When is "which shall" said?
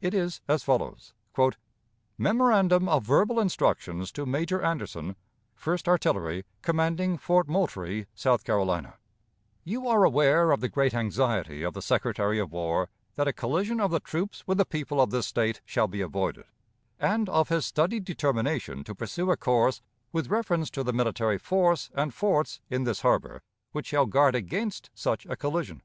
23.70-24.06